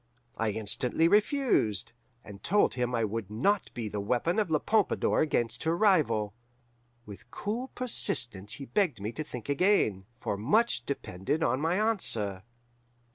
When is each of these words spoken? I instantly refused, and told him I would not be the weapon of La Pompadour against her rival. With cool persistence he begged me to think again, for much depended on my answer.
I 0.35 0.49
instantly 0.49 1.07
refused, 1.07 1.93
and 2.23 2.41
told 2.41 2.73
him 2.73 2.95
I 2.95 3.03
would 3.05 3.29
not 3.29 3.71
be 3.75 3.87
the 3.87 3.99
weapon 4.01 4.39
of 4.39 4.49
La 4.49 4.57
Pompadour 4.57 5.19
against 5.21 5.63
her 5.65 5.77
rival. 5.77 6.33
With 7.05 7.29
cool 7.29 7.67
persistence 7.75 8.53
he 8.53 8.65
begged 8.65 8.99
me 8.99 9.11
to 9.11 9.23
think 9.23 9.47
again, 9.47 10.07
for 10.19 10.37
much 10.37 10.87
depended 10.87 11.43
on 11.43 11.61
my 11.61 11.75
answer. 11.75 12.41